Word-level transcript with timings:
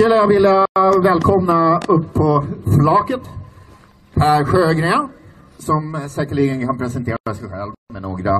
skulle 0.00 0.16
jag 0.16 0.28
vilja 0.28 0.66
eh, 0.78 1.02
välkomna 1.02 1.80
upp 1.88 2.14
på 2.14 2.44
flaket 2.64 3.20
Per 4.14 4.44
Sjögren 4.44 5.08
som 5.58 6.08
säkerligen 6.08 6.66
kan 6.66 6.78
presentera 6.78 7.34
sig 7.34 7.48
själv 7.48 7.72
med 7.92 8.02
några 8.02 8.32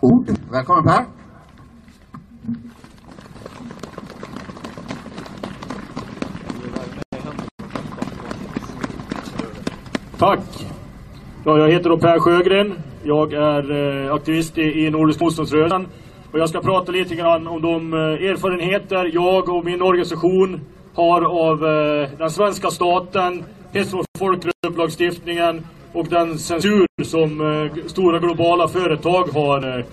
ord. 0.00 0.28
Välkommen 0.52 0.84
Per! 0.84 1.04
Tack! 10.18 10.66
Ja, 11.44 11.58
jag 11.58 11.72
heter 11.72 11.90
då 11.90 11.98
Per 11.98 12.18
Sjögren. 12.18 12.74
Jag 13.02 13.32
är 13.32 13.64
eh, 14.06 14.14
aktivist 14.14 14.58
i, 14.58 14.62
i 14.62 14.90
Nordisk 14.90 15.20
motståndsrörelsen. 15.20 15.86
Och 16.32 16.38
jag 16.38 16.48
ska 16.48 16.60
prata 16.60 16.92
lite 16.92 17.14
grann 17.14 17.46
om 17.46 17.62
de 17.62 17.92
eh, 17.92 18.30
erfarenheter 18.30 19.10
jag 19.14 19.48
och 19.48 19.64
min 19.64 19.82
organisation 19.82 20.60
har 20.98 21.22
av 21.22 21.64
eh, 21.64 22.10
den 22.18 22.30
svenska 22.30 22.70
staten, 22.70 23.44
hets 23.72 23.92
mot 23.92 24.06
folkgrupplagstiftningen 24.18 25.66
och 25.92 26.06
den 26.06 26.38
censur 26.38 26.86
som 27.04 27.40
eh, 27.40 27.86
stora 27.86 28.18
globala 28.18 28.68
företag 28.68 29.24
har 29.24 29.78
eh, 29.78 29.84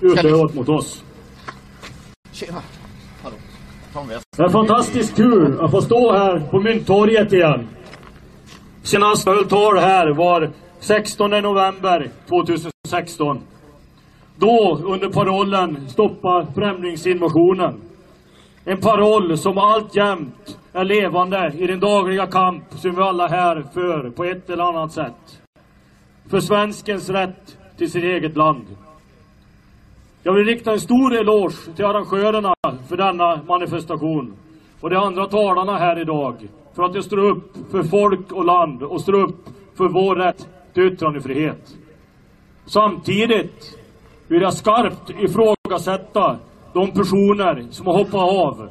utövat 0.00 0.54
mot 0.54 0.68
oss. 0.68 1.04
Tjena! 2.32 2.62
Hallå. 3.22 3.36
Tom. 3.92 4.08
Det 4.36 4.42
är 4.42 4.48
fantastiskt 4.48 5.16
kul 5.16 5.60
att 5.60 5.70
få 5.70 5.80
stå 5.80 6.12
här 6.12 6.40
på 6.50 6.60
Mynttorget 6.60 7.32
igen. 7.32 7.68
Senast 8.82 9.26
jag 9.26 9.34
höll 9.34 9.48
tal 9.48 9.78
här 9.78 10.14
var 10.14 10.50
16 10.80 11.30
november 11.30 12.10
2016. 12.28 13.40
Då 14.36 14.80
under 14.84 15.08
parollen 15.08 15.88
Stoppa 15.88 16.46
främlingsinvasionen. 16.54 17.87
En 18.68 18.80
paroll 18.80 19.38
som 19.38 19.58
alltjämt 19.58 20.58
är 20.72 20.84
levande 20.84 21.52
i 21.58 21.66
den 21.66 21.80
dagliga 21.80 22.26
kamp 22.26 22.64
som 22.70 22.94
vi 22.94 23.02
alla 23.02 23.26
här 23.26 23.64
för 23.74 24.10
på 24.10 24.24
ett 24.24 24.50
eller 24.50 24.64
annat 24.64 24.92
sätt. 24.92 25.42
För 26.30 26.40
svenskens 26.40 27.10
rätt 27.10 27.58
till 27.76 27.90
sitt 27.90 28.04
eget 28.04 28.36
land. 28.36 28.66
Jag 30.22 30.32
vill 30.32 30.44
rikta 30.44 30.72
en 30.72 30.80
stor 30.80 31.16
eloge 31.16 31.74
till 31.76 31.84
arrangörerna 31.84 32.54
för 32.88 32.96
denna 32.96 33.42
manifestation 33.42 34.36
och 34.80 34.90
de 34.90 34.96
andra 34.96 35.26
talarna 35.26 35.78
här 35.78 36.00
idag 36.00 36.48
för 36.74 36.82
att 36.82 36.92
de 36.92 37.02
står 37.02 37.18
upp 37.18 37.56
för 37.70 37.82
folk 37.82 38.32
och 38.32 38.44
land 38.44 38.82
och 38.82 39.00
står 39.00 39.14
upp 39.14 39.48
för 39.76 39.88
vår 39.88 40.16
rätt 40.16 40.48
till 40.74 40.82
yttrandefrihet. 40.82 41.76
Samtidigt 42.66 43.78
vill 44.26 44.42
jag 44.42 44.54
skarpt 44.54 45.10
ifrågasätta 45.10 46.38
de 46.78 46.92
personer 46.92 47.66
som 47.70 47.86
har 47.86 47.94
hoppat 47.94 48.14
av 48.14 48.68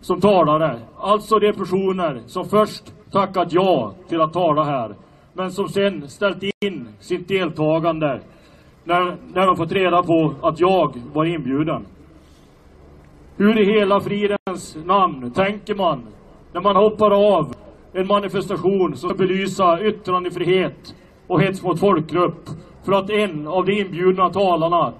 som 0.00 0.20
talare. 0.20 0.80
Alltså 0.98 1.38
de 1.38 1.52
personer 1.52 2.22
som 2.26 2.44
först 2.44 2.92
tackat 3.12 3.52
ja 3.52 3.94
till 4.08 4.20
att 4.20 4.32
tala 4.32 4.64
här, 4.64 4.94
men 5.32 5.52
som 5.52 5.68
sen 5.68 6.08
ställt 6.08 6.42
in 6.60 6.88
sitt 7.00 7.28
deltagande 7.28 8.20
när, 8.84 9.16
när 9.34 9.46
de 9.46 9.56
fått 9.56 9.72
reda 9.72 10.02
på 10.02 10.34
att 10.42 10.60
jag 10.60 11.02
var 11.12 11.24
inbjuden. 11.24 11.86
Hur 13.36 13.60
i 13.60 13.64
hela 13.64 14.00
fridens 14.00 14.76
namn 14.84 15.30
tänker 15.30 15.74
man 15.74 16.02
när 16.52 16.60
man 16.60 16.76
hoppar 16.76 17.36
av 17.36 17.54
en 17.92 18.06
manifestation 18.06 18.96
som 18.96 19.08
ska 19.08 19.18
belysa 19.18 19.80
yttrandefrihet 19.80 20.94
och 21.26 21.42
hets 21.42 21.62
mot 21.62 21.80
folkgrupp 21.80 22.48
för 22.84 22.92
att 22.92 23.10
en 23.10 23.48
av 23.48 23.64
de 23.64 23.72
inbjudna 23.72 24.30
talarna, 24.30 24.92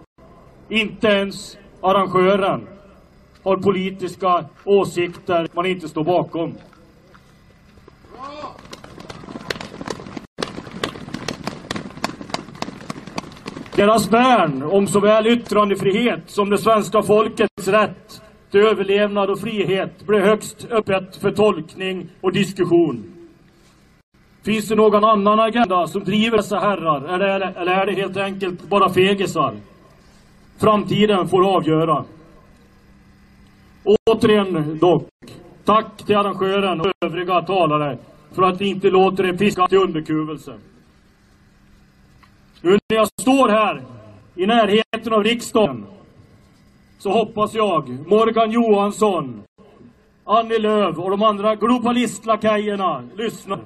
inte 0.68 1.06
ens 1.06 1.58
arrangören, 1.82 2.66
har 3.42 3.56
politiska 3.56 4.44
åsikter 4.64 5.48
man 5.52 5.66
inte 5.66 5.88
står 5.88 6.04
bakom. 6.04 6.54
Deras 13.76 14.12
värn 14.12 14.62
om 14.62 14.86
såväl 14.86 15.26
yttrandefrihet 15.26 16.22
som 16.26 16.50
det 16.50 16.58
svenska 16.58 17.02
folkets 17.02 17.68
rätt 17.68 18.22
till 18.50 18.60
överlevnad 18.60 19.30
och 19.30 19.40
frihet 19.40 20.06
blir 20.06 20.20
högst 20.20 20.66
öppet 20.70 21.16
för 21.16 21.30
tolkning 21.30 22.08
och 22.20 22.32
diskussion. 22.32 23.04
Finns 24.44 24.68
det 24.68 24.74
någon 24.74 25.04
annan 25.04 25.40
agenda 25.40 25.86
som 25.86 26.04
driver 26.04 26.36
dessa 26.36 26.58
herrar 26.58 27.14
eller, 27.14 27.40
eller 27.60 27.72
är 27.72 27.86
det 27.86 27.92
helt 27.92 28.16
enkelt 28.16 28.68
bara 28.68 28.88
fegisar? 28.88 29.54
Framtiden 30.62 31.28
får 31.28 31.56
avgöra. 31.56 32.04
Återigen 34.06 34.78
dock, 34.78 35.08
tack 35.64 36.06
till 36.06 36.16
arrangören 36.16 36.80
och 36.80 36.86
övriga 37.00 37.42
talare 37.42 37.98
för 38.32 38.42
att 38.42 38.60
ni 38.60 38.66
inte 38.66 38.90
låter 38.90 39.26
er 39.26 39.32
piska 39.36 39.68
till 39.68 39.78
underkuvelse. 39.78 40.54
Nu 42.60 42.70
när 42.70 42.96
jag 42.96 43.08
står 43.20 43.48
här 43.48 43.82
i 44.34 44.46
närheten 44.46 45.12
av 45.12 45.24
riksdagen 45.24 45.86
så 46.98 47.10
hoppas 47.10 47.54
jag 47.54 48.08
Morgan 48.08 48.50
Johansson, 48.50 49.42
Annie 50.24 50.58
Lööf 50.58 50.98
och 50.98 51.10
de 51.10 51.22
andra 51.22 51.56
globalistlakajerna 51.56 53.02
lyssnar. 53.16 53.60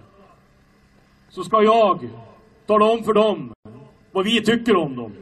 Så 1.28 1.44
ska 1.44 1.62
jag 1.62 2.08
tala 2.66 2.84
om 2.84 3.04
för 3.04 3.14
dem 3.14 3.52
vad 4.12 4.24
vi 4.24 4.42
tycker 4.42 4.76
om 4.76 4.96
dem. 4.96 5.12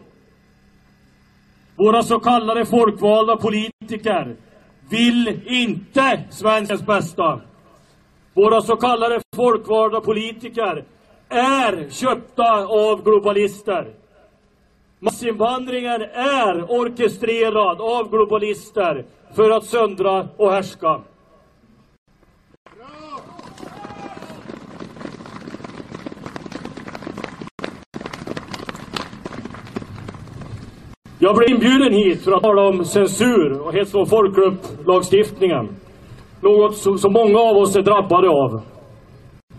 Våra 1.76 2.02
så 2.02 2.20
kallade 2.20 2.66
folkvalda 2.66 3.36
politiker 3.36 4.36
vill 4.90 5.40
inte 5.46 6.20
svenskens 6.30 6.86
bästa. 6.86 7.40
Våra 8.34 8.60
så 8.60 8.76
kallade 8.76 9.20
folkvalda 9.36 10.00
politiker 10.00 10.84
är 11.28 11.90
köpta 11.90 12.66
av 12.66 13.04
globalister. 13.04 13.88
Massinvandringen 14.98 16.02
är 16.12 16.70
orkestrerad 16.70 17.80
av 17.80 18.10
globalister 18.10 19.04
för 19.34 19.50
att 19.50 19.64
söndra 19.64 20.28
och 20.36 20.52
härska. 20.52 21.00
Jag 31.24 31.36
blev 31.36 31.50
inbjuden 31.50 31.92
hit 31.92 32.24
för 32.24 32.32
att 32.32 32.42
tala 32.42 32.62
om 32.62 32.84
censur 32.84 33.60
och 33.66 33.74
hets 33.74 33.94
mot 33.94 34.08
folkgrupp-lagstiftningen. 34.08 35.68
Något 36.40 36.76
som, 36.76 37.12
många 37.12 37.38
av 37.38 37.56
oss 37.56 37.76
är 37.76 37.82
drabbade 37.82 38.28
av. 38.28 38.60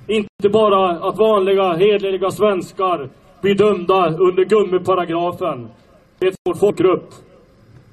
Inte 0.08 0.50
bara 0.50 0.90
att 0.90 1.18
vanliga 1.18 1.74
hederliga 1.74 2.32
svenskar 2.32 3.10
blir 3.42 3.56
dömda 3.56 4.08
under 4.08 4.46
gummiparagrafen, 4.46 5.68
hets 6.22 6.38
mot 6.48 6.60
folkgrupp, 6.60 7.10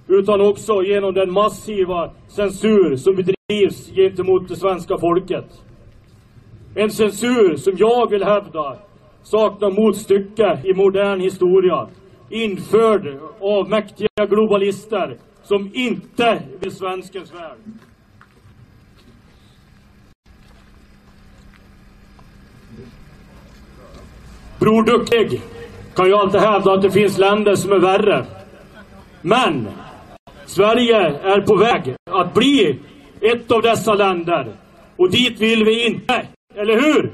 utan 0.09 0.41
också 0.41 0.83
genom 0.83 1.15
den 1.15 1.33
massiva 1.33 2.11
censur 2.29 2.97
som 2.97 3.15
bedrivs 3.15 3.91
gentemot 3.95 4.49
det 4.49 4.57
svenska 4.57 4.99
folket. 4.99 5.49
En 6.75 6.91
censur 6.91 7.57
som 7.57 7.73
jag 7.77 8.11
vill 8.11 8.25
hävda 8.25 8.77
saknar 9.23 9.71
motstycke 9.71 10.61
i 10.65 10.75
modern 10.75 11.21
historia 11.21 11.89
införd 12.33 13.19
av 13.41 13.69
mäktiga 13.69 14.27
globalister 14.29 15.17
som 15.43 15.71
inte 15.75 16.43
vill 16.61 16.77
svenskens 16.77 17.35
väl. 17.35 17.57
Bror 24.59 24.85
Duktig 24.85 25.41
kan 25.95 26.07
ju 26.07 26.15
alltid 26.15 26.41
hävda 26.41 26.73
att 26.73 26.83
det 26.83 26.91
finns 26.91 27.19
länder 27.19 27.55
som 27.55 27.73
är 27.73 27.79
värre. 27.79 28.27
Men 29.23 29.69
Sverige 30.47 30.97
är 31.23 31.41
på 31.41 31.57
väg 31.57 31.95
att 32.11 32.35
bli 32.35 32.79
ett 33.21 33.53
av 33.53 33.63
dessa 33.63 33.95
länder. 33.95 34.53
Och 34.97 35.11
dit 35.11 35.41
vill 35.41 35.65
vi 35.65 35.87
inte, 35.87 36.27
eller 36.55 36.81
hur? 36.81 37.13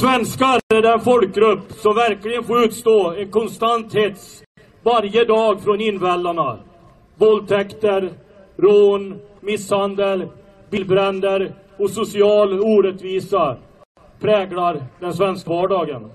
Svenskar 0.00 0.60
är 0.74 0.82
den 0.82 1.00
folkgrupp 1.00 1.72
som 1.72 1.94
verkligen 1.94 2.44
får 2.44 2.64
utstå 2.64 3.14
en 3.18 3.30
konstant 3.30 3.94
hets 3.94 4.42
varje 4.82 5.24
dag 5.24 5.60
från 5.60 5.80
invällarna. 5.80 6.58
Våldtäkter, 7.18 8.10
rån, 8.56 9.20
misshandel, 9.40 10.28
bilbränder 10.70 11.54
och 11.78 11.90
social 11.90 12.60
orättvisa 12.60 13.56
präglar 14.20 14.82
den 15.00 15.12
svenska 15.12 15.50
vardagen. 15.50 16.10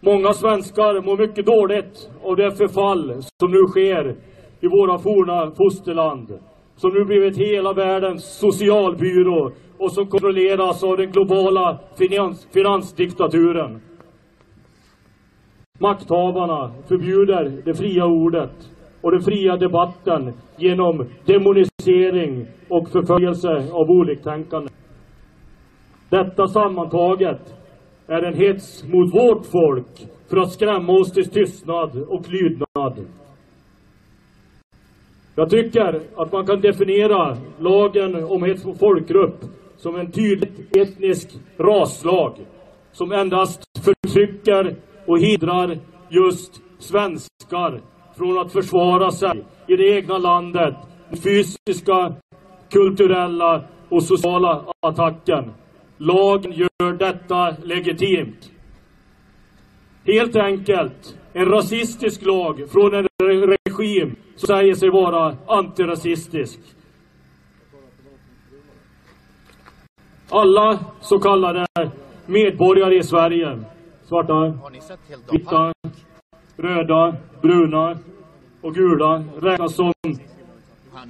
Många 0.00 0.32
svenskar 0.32 1.02
mår 1.02 1.16
mycket 1.16 1.46
dåligt 1.46 2.10
av 2.22 2.36
det 2.36 2.56
förfall 2.56 3.14
som 3.40 3.50
nu 3.50 3.66
sker 3.66 4.16
i 4.60 4.66
våra 4.66 4.98
forna 4.98 5.52
fosterland. 5.56 6.38
Som 6.76 6.90
nu 6.94 7.04
blivit 7.04 7.36
hela 7.36 7.72
världens 7.72 8.38
socialbyrå 8.38 9.52
och 9.78 9.92
som 9.92 10.06
kontrolleras 10.06 10.84
av 10.84 10.96
den 10.96 11.10
globala 11.10 11.80
finans, 11.98 12.48
finansdiktaturen. 12.54 13.80
Makthavarna 15.78 16.72
förbjuder 16.88 17.62
det 17.64 17.74
fria 17.74 18.04
ordet 18.04 18.70
och 19.00 19.10
den 19.10 19.20
fria 19.20 19.56
debatten 19.56 20.32
genom 20.56 21.06
demonisering 21.24 22.46
och 22.68 22.88
förföljelse 22.88 23.72
av 23.72 23.90
oliktänkande. 23.90 24.68
Detta 26.10 26.46
sammantaget 26.46 27.54
är 28.06 28.22
en 28.22 28.34
hets 28.34 28.84
mot 28.84 29.14
vårt 29.14 29.46
folk 29.46 30.10
för 30.30 30.36
att 30.36 30.52
skrämma 30.52 30.92
oss 30.92 31.12
till 31.12 31.30
tystnad 31.30 32.02
och 32.08 32.28
lydnad. 32.28 33.06
Jag 35.34 35.50
tycker 35.50 36.00
att 36.16 36.32
man 36.32 36.46
kan 36.46 36.60
definiera 36.60 37.36
lagen 37.58 38.24
om 38.24 38.42
hets 38.42 38.64
mot 38.64 38.78
folkgrupp 38.78 39.40
som 39.76 39.96
en 39.96 40.12
tydligt 40.12 40.76
etnisk 40.76 41.28
raslag 41.58 42.36
som 42.92 43.12
endast 43.12 43.62
förtrycker 43.84 44.76
och 45.06 45.18
hindrar 45.18 45.78
just 46.08 46.60
svenskar 46.78 47.80
från 48.16 48.38
att 48.38 48.52
försvara 48.52 49.10
sig 49.10 49.44
i 49.68 49.76
det 49.76 49.96
egna 49.96 50.18
landet 50.18 50.74
mot 51.10 51.22
fysiska, 51.22 52.14
kulturella 52.70 53.64
och 53.88 54.02
sociala 54.02 54.64
attacken. 54.80 55.52
Lagen 55.98 56.52
gör 56.52 56.92
detta 56.98 57.56
legitimt. 57.62 58.52
Helt 60.04 60.36
enkelt 60.36 61.18
en 61.32 61.46
rasistisk 61.46 62.22
lag 62.22 62.70
från 62.70 62.94
en 62.94 63.06
regim 63.20 64.16
som 64.36 64.46
säger 64.46 64.74
sig 64.74 64.90
vara 64.90 65.36
antirasistisk. 65.46 66.60
Alla 70.30 70.78
så 71.00 71.18
kallade 71.18 71.66
medborgare 72.26 72.96
i 72.96 73.02
Sverige, 73.02 73.58
svarta, 74.04 74.58
vita, 75.32 75.72
röda, 76.56 77.16
bruna 77.42 77.98
och 78.62 78.74
gula, 78.74 79.24
räknas 79.40 79.74
som 79.74 79.92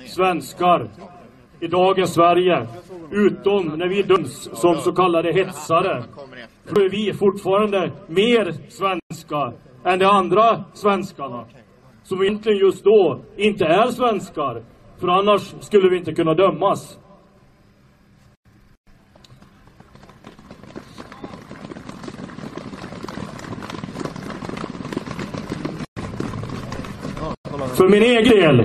svenskar 0.06 0.88
i 1.60 1.66
dagens 1.66 2.14
Sverige. 2.14 2.66
Utom 3.10 3.66
när 3.66 3.88
vi 3.88 4.02
döms 4.02 4.50
som 4.52 4.74
så 4.74 4.92
kallade 4.92 5.32
hetsare. 5.32 6.04
Då 6.70 6.80
är 6.80 6.90
vi 6.90 7.12
fortfarande 7.12 7.92
mer 8.06 8.54
svenska 8.68 9.52
än 9.84 9.98
de 9.98 10.04
andra 10.04 10.64
svenskarna. 10.72 11.44
Som 12.02 12.22
egentligen 12.22 12.58
just 12.58 12.84
då 12.84 13.20
inte 13.36 13.64
är 13.64 13.86
svenskar. 13.86 14.62
För 15.00 15.08
annars 15.08 15.54
skulle 15.60 15.88
vi 15.88 15.96
inte 15.96 16.14
kunna 16.14 16.34
dömas. 16.34 16.98
För 27.76 27.88
min 27.88 28.02
egen 28.02 28.24
del 28.24 28.64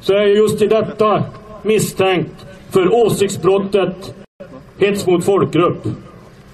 så 0.00 0.12
är 0.12 0.18
jag 0.18 0.36
just 0.36 0.62
i 0.62 0.66
detta 0.66 1.24
misstänkt 1.62 2.46
för 2.70 2.94
åsiktsbrottet 2.94 4.14
hets 4.78 5.06
mot 5.06 5.24
folkgrupp. 5.24 5.86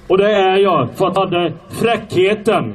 Och 0.08 0.18
det 0.18 0.32
är 0.32 0.56
jag 0.56 0.88
för 0.94 1.06
att 1.06 1.16
jag 1.16 1.24
hade 1.24 1.52
fräckheten 1.68 2.74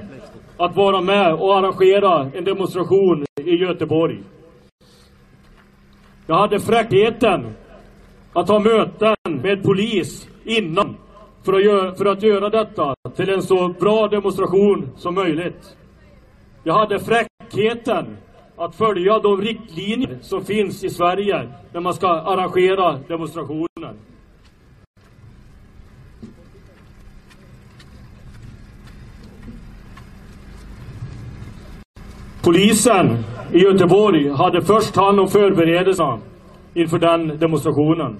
att 0.57 0.75
vara 0.75 1.01
med 1.01 1.33
och 1.33 1.57
arrangera 1.57 2.31
en 2.33 2.43
demonstration 2.43 3.25
i 3.45 3.55
Göteborg. 3.55 4.19
Jag 6.27 6.35
hade 6.35 6.59
fräckheten 6.59 7.55
att 8.33 8.49
ha 8.49 8.59
möten 8.59 9.15
med 9.25 9.63
polis 9.63 10.27
innan 10.43 10.97
för 11.45 11.53
att, 11.53 11.63
göra, 11.63 11.95
för 11.95 12.05
att 12.05 12.23
göra 12.23 12.49
detta 12.49 12.95
till 13.15 13.29
en 13.29 13.41
så 13.41 13.67
bra 13.79 14.07
demonstration 14.07 14.89
som 14.97 15.15
möjligt. 15.15 15.75
Jag 16.63 16.73
hade 16.73 16.99
fräckheten 16.99 18.17
att 18.59 18.75
följa 18.75 19.19
de 19.19 19.41
riktlinjer 19.41 20.17
som 20.21 20.45
finns 20.45 20.83
i 20.83 20.89
Sverige 20.89 21.49
när 21.73 21.81
man 21.81 21.93
ska 21.93 22.07
arrangera 22.07 22.99
demonstrationer. 23.07 23.93
Polisen 32.43 33.23
i 33.53 33.57
Göteborg 33.57 34.29
hade 34.29 34.61
först 34.61 34.95
hand 34.95 35.19
om 35.19 35.27
förberedelserna 35.27 36.19
inför 36.73 36.99
den 36.99 37.39
demonstrationen. 37.39 38.17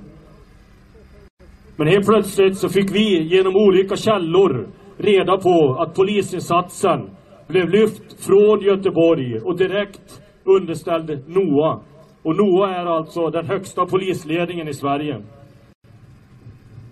Men 1.75 1.87
helt 1.87 2.05
plötsligt 2.05 2.57
så 2.57 2.69
fick 2.69 2.91
vi 2.91 3.23
genom 3.23 3.55
olika 3.55 3.95
källor 3.95 4.67
reda 4.97 5.37
på 5.37 5.77
att 5.79 5.95
polisinsatsen 5.95 7.09
blev 7.47 7.69
lyft 7.69 8.25
från 8.25 8.61
Göteborg 8.61 9.39
och 9.39 9.57
direkt 9.57 10.21
underställd 10.57 11.23
NOA. 11.27 11.79
Och 12.23 12.35
NOA 12.35 12.75
är 12.75 12.85
alltså 12.85 13.29
den 13.29 13.45
högsta 13.45 13.85
polisledningen 13.85 14.67
i 14.67 14.73
Sverige. 14.73 15.21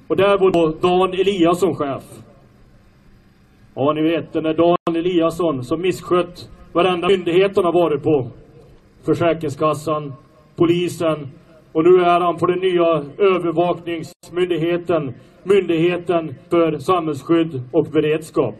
Och 0.08 0.18
där 0.18 0.38
var 0.38 0.52
då 0.52 0.88
Dan 0.88 1.14
Eliasson 1.14 1.76
chef. 1.76 2.04
Ja, 3.76 3.94
ni 3.94 4.02
vet 4.02 4.34
den 4.34 4.44
där 4.44 4.54
Dan 4.54 4.96
Eliasson 4.96 5.64
som 5.64 5.82
misskött 5.82 6.50
varenda 6.74 7.08
myndighet 7.08 7.56
han 7.56 7.66
har 7.66 7.74
varit 7.74 8.04
på. 8.04 8.28
Försäkringskassan, 9.06 10.14
polisen 10.56 11.28
och 11.72 11.84
nu 11.84 12.04
är 12.04 12.20
han 12.20 12.38
på 12.38 12.46
den 12.46 12.60
nya 12.60 13.04
övervakningsmyndigheten, 13.18 15.14
Myndigheten 15.44 16.36
för 16.50 16.78
samhällsskydd 16.78 17.62
och 17.72 17.86
beredskap. 17.86 18.56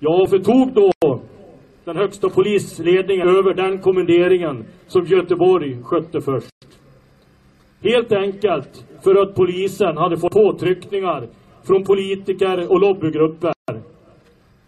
Jag 0.00 0.30
förtog 0.30 0.72
då 0.74 0.90
den 1.86 1.96
högsta 1.96 2.28
polisledningen 2.28 3.28
över 3.28 3.54
den 3.54 3.78
kommenderingen 3.78 4.64
som 4.86 5.06
Göteborg 5.06 5.82
skötte 5.82 6.20
först. 6.20 6.50
Helt 7.82 8.12
enkelt 8.12 8.84
för 9.04 9.22
att 9.22 9.34
polisen 9.34 9.96
hade 9.96 10.16
fått 10.16 10.32
påtryckningar 10.32 11.28
från 11.66 11.84
politiker 11.84 12.72
och 12.72 12.80
lobbygrupper. 12.80 13.52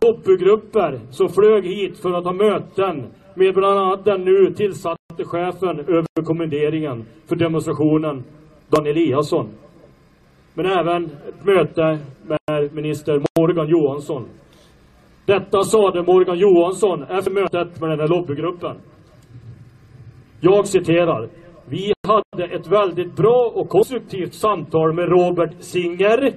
Lobbygrupper 0.05 1.01
som 1.11 1.29
flög 1.29 1.65
hit 1.65 1.99
för 1.99 2.13
att 2.13 2.25
ha 2.25 2.33
möten 2.33 3.07
med 3.35 3.55
bland 3.55 3.79
annat 3.79 4.05
den 4.05 4.25
nu 4.25 4.55
tillsatte 4.55 5.25
chefen 5.25 5.79
över 5.79 6.25
kommenderingen 6.25 7.05
för 7.29 7.37
demonstrationen, 7.37 8.25
Dan 8.69 8.87
Eliasson. 8.87 9.49
Men 10.55 10.67
även 10.67 11.05
ett 11.05 11.45
möte 11.45 11.99
med 12.27 12.75
minister 12.75 13.23
Morgan 13.39 13.69
Johansson. 13.69 14.25
Detta 15.29 15.63
sade 15.63 16.03
Morgan 16.03 16.39
Johansson 16.39 17.03
efter 17.03 17.31
mötet 17.31 17.81
med 17.81 17.91
den 17.91 18.01
här 18.01 18.09
lobbygruppen. 18.09 18.77
Jag 20.41 20.67
citerar. 20.67 21.29
Vi 21.67 21.93
hade 22.07 22.45
ett 22.45 22.67
väldigt 22.67 23.17
bra 23.17 23.53
och 23.55 23.69
konstruktivt 23.69 24.35
samtal 24.35 24.95
med 24.95 25.09
Robert 25.09 25.63
Singer. 25.63 26.33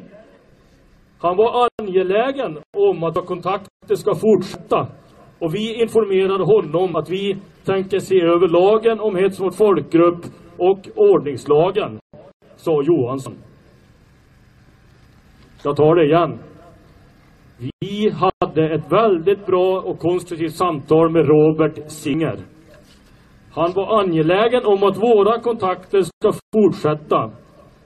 Han 1.19 1.38
var 1.38 1.67
angelägen 1.81 2.57
om 2.77 3.03
att 3.03 3.25
kontakter 3.25 3.95
ska 3.95 4.15
fortsätta. 4.15 4.88
Och 5.39 5.55
vi 5.55 5.81
informerade 5.81 6.43
honom 6.43 6.95
att 6.95 7.10
vi 7.10 7.38
tänker 7.65 8.00
se 8.00 8.21
över 8.21 8.48
lagen 8.48 9.00
om 9.00 9.15
hets 9.15 9.39
mot 9.39 9.55
folkgrupp 9.55 10.25
och 10.57 10.79
ordningslagen, 10.95 12.00
sa 12.55 12.83
Johansson. 12.83 13.33
Jag 15.63 15.75
tar 15.75 15.95
det 15.95 16.05
igen. 16.05 16.39
Vi 17.57 17.71
hade 18.12 18.74
ett 18.75 18.91
väldigt 18.91 19.46
bra 19.46 19.82
och 19.82 20.00
konstruktivt 20.00 20.56
samtal 20.56 21.12
med 21.12 21.25
Robert 21.25 21.91
Singer. 21.91 22.39
Han 23.53 23.72
var 23.75 24.00
angelägen 24.00 24.65
om 24.65 24.84
att 24.84 24.98
våra 24.98 25.39
kontakter 25.39 26.01
ska 26.01 26.32
fortsätta. 26.53 27.32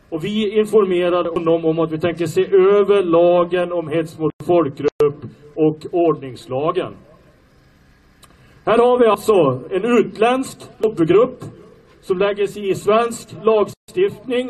Och 0.09 0.23
vi 0.23 0.59
informerade 0.59 1.29
honom 1.29 1.65
om 1.65 1.79
att 1.79 1.91
vi 1.91 1.99
tänker 1.99 2.25
se 2.25 2.41
över 2.55 3.03
lagen 3.03 3.71
om 3.71 3.89
hets 3.89 4.19
mot 4.19 4.31
folkgrupp 4.47 5.19
och 5.55 5.77
ordningslagen. 5.91 6.93
Här 8.65 8.77
har 8.77 8.99
vi 8.99 9.05
alltså 9.05 9.33
en 9.71 9.85
utländsk 9.97 10.57
lobbygrupp 10.77 11.39
som 12.01 12.17
lägger 12.17 12.47
sig 12.47 12.69
i 12.69 12.75
svensk 12.75 13.35
lagstiftning 13.43 14.49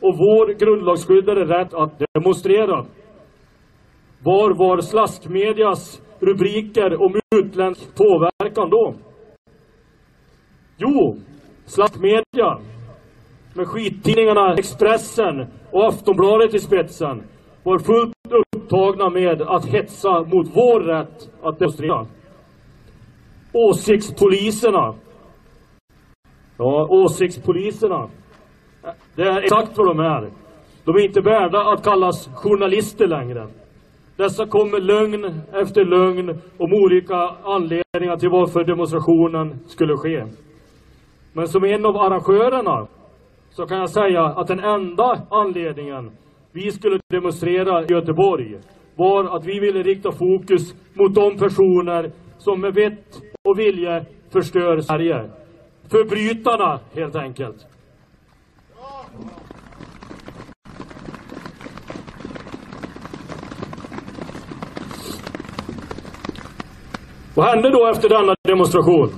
och 0.00 0.14
vår 0.18 0.54
grundlagsskyddade 0.58 1.44
rätt 1.44 1.74
att 1.74 2.02
demonstrera. 2.14 2.84
Var 4.24 4.54
var 4.54 4.80
slaskmedias 4.80 6.02
rubriker 6.20 7.02
om 7.02 7.20
utländsk 7.34 7.94
påverkan 7.96 8.70
då? 8.70 8.94
Jo, 10.76 11.16
slaskmedia 11.66 12.58
med 13.54 13.68
skittidningarna 13.68 14.54
Expressen 14.54 15.46
och 15.70 15.86
Aftonbladet 15.86 16.54
i 16.54 16.58
spetsen 16.58 17.22
var 17.62 17.78
fullt 17.78 18.14
upptagna 18.56 19.10
med 19.10 19.42
att 19.42 19.66
hetsa 19.66 20.20
mot 20.20 20.46
vår 20.54 20.80
rätt 20.80 21.30
att 21.42 21.58
demonstrera. 21.58 22.06
Åsiktspoliserna. 23.52 24.94
Ja, 26.58 26.86
åsiktspoliserna. 26.90 28.08
Det 29.16 29.22
är 29.22 29.42
exakt 29.42 29.78
vad 29.78 29.86
de 29.86 30.00
är. 30.00 30.30
De 30.84 30.94
är 30.94 31.04
inte 31.04 31.20
värda 31.20 31.60
att 31.60 31.84
kallas 31.84 32.28
journalister 32.34 33.06
längre. 33.06 33.48
Dessa 34.16 34.46
kom 34.46 34.70
med 34.70 34.82
lögn 34.82 35.42
efter 35.52 35.84
lögn 35.84 36.28
om 36.58 36.72
olika 36.72 37.16
anledningar 37.44 38.16
till 38.16 38.28
varför 38.28 38.64
demonstrationen 38.64 39.58
skulle 39.66 39.96
ske. 39.96 40.24
Men 41.32 41.48
som 41.48 41.64
en 41.64 41.86
av 41.86 41.96
arrangörerna 41.96 42.86
så 43.50 43.66
kan 43.66 43.78
jag 43.78 43.90
säga 43.90 44.24
att 44.24 44.46
den 44.46 44.60
enda 44.60 45.22
anledningen 45.30 46.10
vi 46.52 46.70
skulle 46.70 47.00
demonstrera 47.08 47.82
i 47.82 47.86
Göteborg 47.88 48.58
var 48.96 49.36
att 49.36 49.44
vi 49.44 49.60
ville 49.60 49.82
rikta 49.82 50.12
fokus 50.12 50.74
mot 50.94 51.14
de 51.14 51.36
personer 51.38 52.12
som 52.38 52.60
med 52.60 52.74
vett 52.74 53.20
och 53.42 53.58
vilje 53.58 54.06
förstör 54.32 54.80
Sverige. 54.80 55.30
Förbrytarna, 55.90 56.80
helt 56.94 57.16
enkelt. 57.16 57.66
Vad 67.36 67.46
hände 67.46 67.70
då 67.70 67.86
efter 67.86 68.08
denna 68.08 68.34
demonstration? 68.48 69.08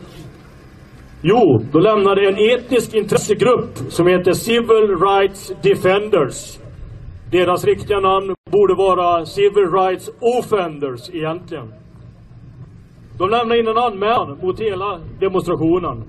Jo, 1.22 1.60
då 1.72 1.78
lämnade 1.78 2.28
en 2.28 2.36
etnisk 2.50 2.94
intressegrupp 2.94 3.76
som 3.88 4.06
heter 4.06 4.32
Civil 4.32 4.96
Rights 5.00 5.52
Defenders. 5.62 6.58
Deras 7.30 7.64
riktiga 7.64 8.00
namn 8.00 8.34
borde 8.50 8.74
vara 8.74 9.24
Civil 9.24 9.70
Rights 9.72 10.10
Offenders 10.20 11.10
egentligen. 11.14 11.72
De 13.18 13.30
lämnade 13.30 13.60
in 13.60 13.68
en 13.68 13.78
anmälan 13.78 14.38
mot 14.42 14.60
hela 14.60 15.00
demonstrationen. 15.20 16.04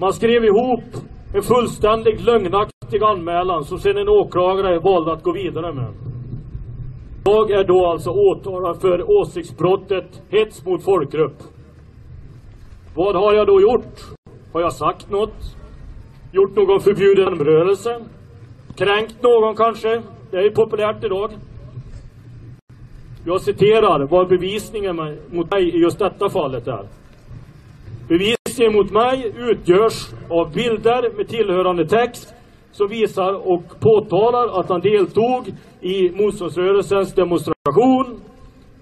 Man 0.00 0.12
skrev 0.12 0.44
ihop 0.44 0.84
en 1.34 1.42
fullständigt 1.42 2.20
lögnaktig 2.20 3.02
anmälan 3.02 3.64
som 3.64 3.78
sedan 3.78 3.98
en 3.98 4.08
åklagare 4.08 4.78
valde 4.78 5.12
att 5.12 5.22
gå 5.22 5.32
vidare 5.32 5.72
med. 5.72 6.09
Jag 7.24 7.50
är 7.50 7.64
då 7.64 7.86
alltså 7.86 8.10
åtalad 8.10 8.80
för 8.80 9.10
åsiktsbrottet 9.10 10.22
hets 10.28 10.64
mot 10.64 10.84
folkgrupp. 10.84 11.36
Vad 12.94 13.16
har 13.16 13.34
jag 13.34 13.46
då 13.46 13.60
gjort? 13.60 14.00
Har 14.52 14.60
jag 14.60 14.72
sagt 14.72 15.10
något? 15.10 15.56
Gjort 16.32 16.56
någon 16.56 16.80
förbjuden 16.80 17.38
rörelse? 17.38 18.00
Kränkt 18.76 19.22
någon 19.22 19.56
kanske? 19.56 20.02
Det 20.30 20.36
är 20.36 20.42
ju 20.42 20.50
populärt 20.50 21.04
idag. 21.04 21.30
Jag 23.26 23.40
citerar 23.40 24.06
vad 24.06 24.28
bevisningen 24.28 24.96
mot 25.30 25.50
mig 25.50 25.76
i 25.76 25.78
just 25.78 25.98
detta 25.98 26.28
fallet 26.28 26.68
är. 26.68 26.86
Bevisningen 28.08 28.72
mot 28.72 28.90
mig 28.90 29.32
utgörs 29.36 30.08
av 30.28 30.52
bilder 30.52 31.16
med 31.16 31.28
tillhörande 31.28 31.86
text 31.86 32.34
som 32.72 32.88
visar 32.88 33.32
och 33.52 33.62
påtalar 33.80 34.60
att 34.60 34.68
han 34.68 34.80
deltog 34.80 35.48
i 35.80 36.10
motståndsrörelsens 36.10 37.14
demonstration, 37.14 38.20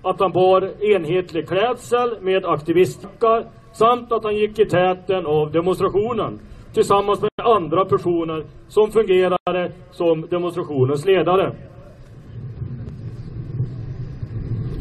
att 0.03 0.21
han 0.21 0.33
bar 0.33 0.85
enhetlig 0.95 1.49
klädsel 1.49 2.23
med 2.23 2.45
aktivistjacka 2.45 3.45
samt 3.73 4.13
att 4.13 4.25
han 4.25 4.37
gick 4.37 4.59
i 4.59 4.65
täten 4.65 5.27
av 5.27 5.51
demonstrationen 5.53 6.39
tillsammans 6.75 7.23
med 7.23 7.31
andra 7.47 7.85
personer 7.85 8.45
som 8.69 8.91
fungerade 8.91 9.73
som 9.91 10.27
demonstrationens 10.31 11.07
ledare. 11.07 11.55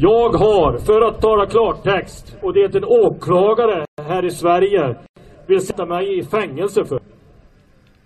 Jag 0.00 0.30
har, 0.30 0.78
för 0.78 1.00
att 1.00 1.20
tala 1.20 1.46
klartext, 1.46 2.36
och 2.42 2.52
det 2.52 2.60
är 2.60 2.76
en 2.76 2.84
åklagare 2.84 3.84
här 4.02 4.24
i 4.24 4.30
Sverige 4.30 4.96
vill 5.46 5.60
sätta 5.60 5.86
mig 5.86 6.18
i 6.18 6.22
fängelse 6.22 6.84
för, 6.84 7.00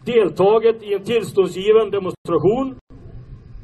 deltagit 0.07 0.83
i 0.83 0.95
en 0.95 1.05
tillståndsgiven 1.05 1.91
demonstration, 1.91 2.77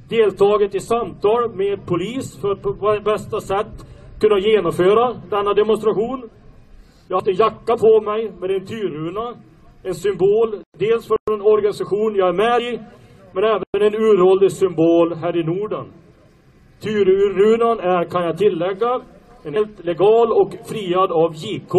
deltagit 0.08 0.74
i 0.74 0.80
samtal 0.80 1.54
med 1.54 1.86
polis 1.86 2.40
för 2.40 2.52
att 2.52 2.62
på 2.62 3.00
bästa 3.04 3.40
sätt 3.40 3.86
kunna 4.20 4.38
genomföra 4.38 5.14
denna 5.30 5.54
demonstration. 5.54 6.30
Jag 7.08 7.16
har 7.16 7.20
haft 7.20 7.28
en 7.28 7.34
jacka 7.34 7.76
på 7.76 8.00
mig 8.00 8.32
med 8.40 8.50
en 8.50 8.66
tyruna. 8.66 9.34
en 9.82 9.94
symbol 9.94 10.62
dels 10.78 11.06
för 11.08 11.16
en 11.32 11.40
organisation 11.40 12.16
jag 12.16 12.28
är 12.28 12.32
med 12.32 12.60
i, 12.62 12.80
men 13.32 13.44
även 13.44 13.94
en 13.94 13.94
uråldrig 13.94 14.52
symbol 14.52 15.14
här 15.14 15.36
i 15.36 15.44
Norden. 15.44 15.86
Tyrurunan 16.80 17.80
är, 17.80 18.04
kan 18.04 18.24
jag 18.24 18.38
tillägga, 18.38 19.00
en 19.44 19.54
helt 19.54 19.84
legal 19.84 20.32
och 20.32 20.50
friad 20.68 21.12
av 21.12 21.34
JK 21.34 21.74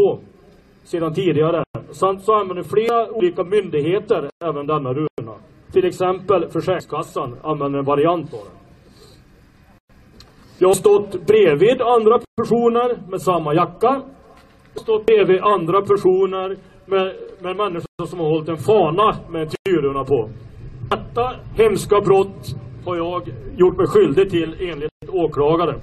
sedan 0.92 1.14
tidigare. 1.14 1.64
Samt 1.92 2.24
så 2.24 2.34
använder 2.34 2.64
flera 2.64 3.12
olika 3.12 3.44
myndigheter 3.44 4.30
även 4.46 4.68
denna 4.68 4.94
runa. 4.94 5.36
Till 5.72 5.86
exempel 5.86 6.50
Försäkringskassan 6.50 7.36
använder 7.44 7.80
en 7.80 7.86
variant 7.86 8.34
av 8.34 8.40
den. 8.40 8.58
Jag 10.60 10.68
har 10.68 10.74
stått 10.74 11.12
bredvid 11.28 11.82
andra 11.82 12.20
personer 12.38 13.10
med 13.12 13.22
samma 13.22 13.54
jacka. 13.54 14.02
Jag 14.74 14.80
har 14.80 14.82
stått 14.82 15.06
bredvid 15.06 15.42
andra 15.42 15.82
personer 15.82 16.58
med, 16.86 17.16
med 17.42 17.56
människor 17.56 18.06
som 18.06 18.20
har 18.20 18.30
hållit 18.30 18.50
en 18.50 18.58
fana 18.58 19.18
med 19.30 19.42
en 19.42 19.50
tyruna 19.66 20.04
på. 20.04 20.30
Detta 20.90 21.36
hemska 21.56 22.02
brott 22.02 22.56
har 22.86 22.96
jag 22.96 23.22
gjort 23.58 23.78
mig 23.78 23.88
skyldig 23.88 24.30
till 24.30 24.56
enligt 24.60 25.10
åklagare. 25.10 25.76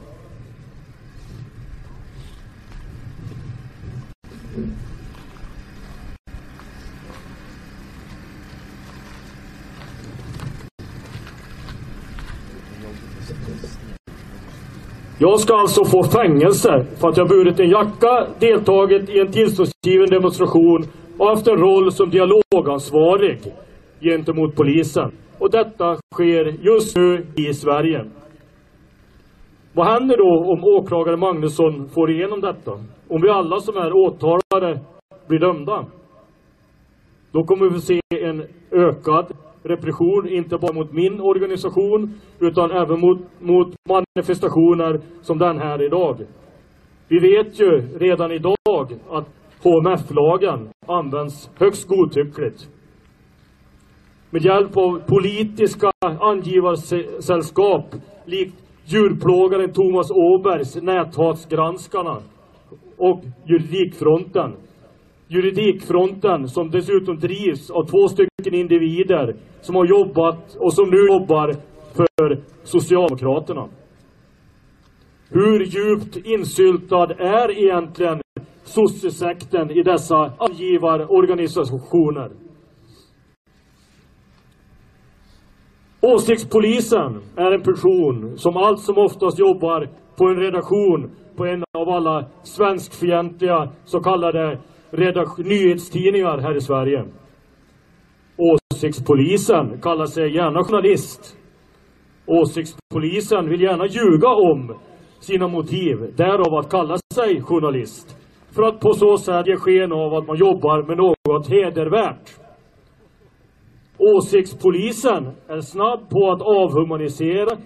Jag 15.29 15.41
ska 15.41 15.55
alltså 15.55 15.85
få 15.85 16.03
fängelse 16.03 16.87
för 17.01 17.09
att 17.09 17.17
jag 17.17 17.29
burit 17.29 17.61
en 17.61 17.71
jacka, 17.71 18.27
deltagit 18.41 19.11
i 19.11 19.19
en 19.19 19.33
tillståndsgiven 19.33 20.11
demonstration 20.11 20.85
och 21.19 21.27
haft 21.27 21.49
en 21.49 21.57
roll 21.57 21.93
som 21.93 22.11
dialogansvarig 22.11 23.39
gentemot 24.01 24.57
polisen. 24.57 25.11
Och 25.39 25.51
detta 25.51 25.97
sker 26.15 26.45
just 26.71 26.97
nu 26.97 27.27
i 27.37 27.55
Sverige. 27.55 28.05
Vad 29.73 29.87
händer 29.87 30.17
då 30.17 30.53
om 30.53 30.65
åklagare 30.65 31.17
Magnusson 31.17 31.89
får 31.89 32.11
igenom 32.11 32.41
detta? 32.41 32.73
Om 33.09 33.23
vi 33.23 33.29
alla 33.29 33.61
som 33.61 33.77
är 33.77 33.93
åtalade 33.93 34.81
blir 35.29 35.39
dömda? 35.39 35.87
Då 37.33 37.45
kommer 37.45 37.71
vi 37.71 37.81
se 37.81 38.01
en 38.11 38.47
ökad 38.71 39.27
repression, 39.69 40.29
inte 40.29 40.59
bara 40.59 40.73
mot 40.73 40.93
min 40.93 41.21
organisation, 41.21 42.15
utan 42.41 42.71
även 42.71 43.01
mot, 43.01 43.19
mot 43.41 43.75
manifestationer 43.89 45.01
som 45.23 45.39
den 45.39 45.59
här 45.59 45.83
idag. 45.83 46.17
Vi 47.09 47.19
vet 47.19 47.61
ju 47.61 47.99
redan 47.99 48.33
idag 48.33 48.99
att 49.11 49.29
HMF-lagen 49.63 50.69
används 50.87 51.51
högst 51.59 51.89
godtyckligt. 51.89 52.69
Med 54.31 54.43
hjälp 54.43 54.77
av 54.77 55.01
politiska 55.07 55.91
angivarsällskap 56.21 57.95
likt 58.25 58.55
djurplågaren 58.85 59.73
Thomas 59.73 60.11
Åbergs 60.11 60.77
näthatsgranskarna 60.83 62.19
och 62.97 63.23
Juridikfronten. 63.47 64.53
Juridikfronten 65.29 66.49
som 66.49 66.71
dessutom 66.71 67.19
drivs 67.19 67.71
av 67.71 67.85
två 67.85 68.09
stycken 68.09 68.55
individer 68.55 69.37
som 69.61 69.75
har 69.75 69.87
jobbat 69.87 70.57
och 70.59 70.73
som 70.75 70.91
nu 70.91 70.97
jobbar 71.07 71.55
för 71.95 72.43
Socialdemokraterna. 72.63 73.69
Hur 75.31 75.61
djupt 75.61 76.17
insyltad 76.27 77.11
är 77.19 77.65
egentligen 77.65 78.21
sossesekten 78.65 79.71
i 79.71 79.83
dessa 79.83 80.33
angivarorganisationer? 80.39 82.31
Åsiktspolisen 86.01 87.21
är 87.37 87.53
en 87.53 87.63
person 87.63 88.39
som 88.39 88.57
allt 88.57 88.81
som 88.81 88.99
oftast 88.99 89.39
jobbar 89.39 89.89
på 90.19 90.25
en 90.25 90.37
redaktion 90.37 91.11
på 91.37 91.45
en 91.45 91.65
av 91.79 91.89
alla 91.89 92.27
svenskfientliga 92.43 93.73
så 93.85 94.01
kallade 94.01 94.59
nyhetstidningar 95.39 96.39
här 96.39 96.57
i 96.57 96.61
Sverige. 96.61 97.05
Åsiktspolisen 98.37 99.81
kallar 99.81 100.07
sig 100.07 100.35
gärna 100.35 100.65
journalist. 100.65 101.37
Åsiktspolisen 102.27 103.49
vill 103.49 103.61
gärna 103.61 103.87
ljuga 103.87 104.29
om 104.29 104.77
sina 105.21 105.49
motiv, 105.49 106.15
därav 106.17 106.55
att 106.55 106.71
kalla 106.71 106.97
sig 107.15 107.43
journalist. 107.43 108.17
För 108.55 108.63
att 108.63 108.81
på 108.81 108.93
så 108.93 109.17
sätt 109.17 109.47
ge 109.47 109.57
sken 109.57 109.93
av 109.93 110.15
att 110.15 110.27
man 110.27 110.37
jobbar 110.37 110.83
med 110.83 110.97
något 110.97 111.49
hedervärt. 111.49 112.31
Åsiktspolisen 113.99 115.27
är 115.49 115.61
snabb 115.61 116.11
på 116.11 116.31
att 116.31 116.43
avhumanisera, 116.43 117.57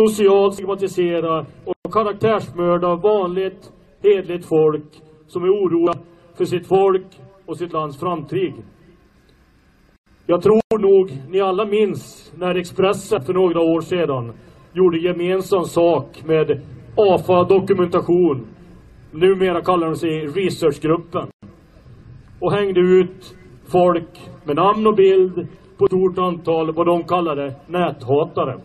socialt 0.00 0.54
stigmatisera 0.54 1.38
och 1.40 1.92
karaktärsmörda 1.92 2.96
vanligt, 2.96 3.72
hedligt 4.02 4.48
folk 4.48 4.84
som 5.26 5.44
är 5.44 5.48
oroliga 5.48 5.92
för 6.36 6.44
sitt 6.44 6.66
folk 6.66 7.06
och 7.46 7.56
sitt 7.56 7.72
lands 7.72 8.00
framtid. 8.00 8.52
Jag 10.26 10.42
tror 10.42 10.78
nog 10.78 11.18
ni 11.28 11.40
alla 11.40 11.64
minns 11.64 12.32
när 12.36 12.54
Expressen 12.54 13.22
för 13.22 13.32
några 13.32 13.60
år 13.60 13.80
sedan 13.80 14.32
gjorde 14.72 14.98
gemensam 14.98 15.64
sak 15.64 16.22
med 16.24 16.60
AFA 16.96 17.44
Dokumentation. 17.44 18.46
Numera 19.10 19.62
kallar 19.62 19.86
de 19.86 19.96
sig 19.96 20.26
Researchgruppen. 20.26 21.28
Och 22.40 22.52
hängde 22.52 22.80
ut 22.80 23.36
folk 23.72 24.30
med 24.44 24.56
namn 24.56 24.86
och 24.86 24.94
bild 24.94 25.48
på 25.78 25.84
ett 25.84 25.90
stort 25.90 26.18
antal 26.18 26.74
vad 26.74 26.86
de 26.86 27.04
kallade 27.04 27.54
näthatare. 27.66 28.60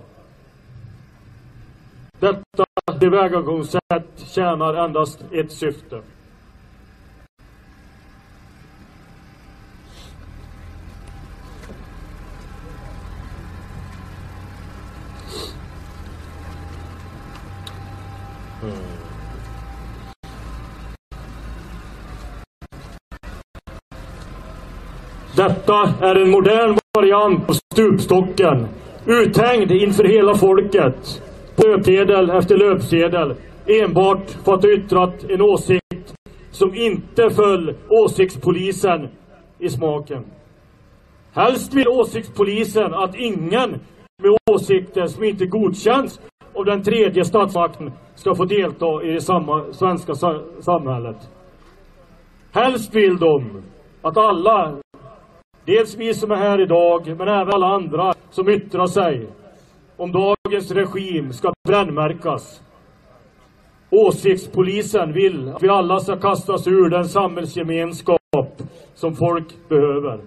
Detta 2.20 2.66
tillvägagångssätt 3.00 4.28
tjänar 4.36 4.74
endast 4.74 5.24
ett 5.32 5.52
syfte. 5.52 6.02
Detta 25.36 25.94
är 26.02 26.16
en 26.16 26.30
modern 26.30 26.78
variant 26.98 27.50
av 27.50 27.54
stupstocken. 27.54 28.68
Uthängd 29.06 29.72
inför 29.72 30.04
hela 30.04 30.36
folket. 30.36 31.24
På 31.56 31.68
löpsedel 31.68 32.30
efter 32.30 32.58
löpsedel. 32.58 33.36
Enbart 33.66 34.30
för 34.46 34.54
att 34.54 34.64
ha 34.64 34.72
yttrat 34.72 35.24
en 35.30 35.42
åsikt 35.42 36.16
som 36.52 36.76
inte 36.76 37.30
föll 37.30 37.76
åsiktspolisen 37.90 39.08
i 39.60 39.70
smaken. 39.70 40.26
Helst 41.34 41.74
vill 41.74 41.88
åsiktspolisen 41.88 42.94
att 42.94 43.16
ingen 43.16 43.70
med 44.22 44.38
åsikter 44.52 45.06
som 45.06 45.24
inte 45.24 45.46
godkänns 45.46 46.22
av 46.54 46.66
den 46.66 46.84
tredje 46.84 47.26
statsmakten 47.26 47.92
ska 48.16 48.36
få 48.36 48.46
delta 48.46 49.04
i 49.04 49.12
det 49.12 49.22
samma, 49.22 49.74
svenska 49.74 50.14
samhället. 50.60 51.18
Helst 52.52 52.96
vill 52.96 53.18
de 53.18 53.64
att 54.02 54.18
alla 54.18 54.78
Dels 55.66 55.96
vi 55.96 56.14
som 56.14 56.32
är 56.32 56.36
här 56.36 56.62
idag, 56.62 57.08
men 57.18 57.28
även 57.28 57.54
alla 57.54 57.68
andra 57.68 58.14
som 58.30 58.50
yttrar 58.50 58.88
sig 58.88 59.28
om 59.98 60.12
dagens 60.12 60.72
regim 60.72 61.34
ska 61.34 61.54
brännmärkas. 61.68 62.62
Åsiktspolisen 63.90 65.14
vill 65.14 65.50
att 65.50 65.64
vi 65.64 65.70
alla 65.70 66.00
ska 66.00 66.16
kastas 66.16 66.68
ur 66.68 66.90
den 66.90 67.06
samhällsgemenskap 67.06 68.62
som 68.94 69.16
folk 69.16 69.70
behöver. 69.70 70.20